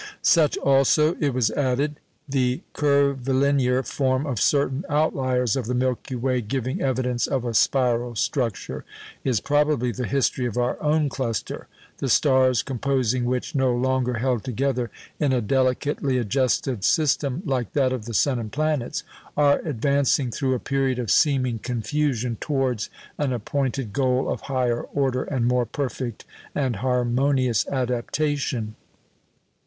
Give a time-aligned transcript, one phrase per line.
[0.23, 6.41] Such also, it was added (the curvilinear form of certain outliers of the Milky Way
[6.41, 8.83] giving evidence of a spiral structure),
[9.23, 11.67] is probably the history of our own cluster;
[11.99, 17.93] the stars composing which, no longer held together in a delicately adjusted system like that
[17.93, 19.03] of the sun and planets,
[19.37, 22.89] are advancing through a period of seeming confusion towards
[23.19, 26.25] an appointed goal of higher order and more perfect
[26.55, 28.73] and harmonious adaptation.